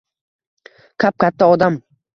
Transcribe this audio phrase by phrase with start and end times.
[1.05, 1.81] Kap-katta odam